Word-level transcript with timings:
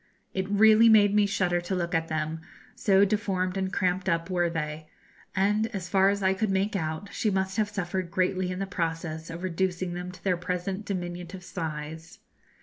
It 0.33 0.49
really 0.49 0.89
made 0.89 1.13
me 1.13 1.27
shudder 1.27 1.61
to 1.61 1.75
look 1.75 1.93
at 1.93 2.07
them, 2.07 2.41
so 2.73 3.05
deformed 3.05 3.55
and 3.55 3.71
cramped 3.71 4.09
up 4.09 4.31
were 4.31 4.49
they, 4.49 4.87
and, 5.35 5.67
as 5.75 5.89
far 5.89 6.09
as 6.09 6.23
I 6.23 6.33
could 6.33 6.49
make 6.49 6.75
out, 6.75 7.13
she 7.13 7.29
must 7.29 7.55
have 7.57 7.69
suffered 7.69 8.09
greatly 8.09 8.49
in 8.49 8.57
the 8.57 8.65
process 8.65 9.29
of 9.29 9.43
reducing 9.43 9.93
them 9.93 10.11
to 10.11 10.23
their 10.23 10.37
present 10.37 10.85
diminutive 10.85 11.43
size. 11.43 12.17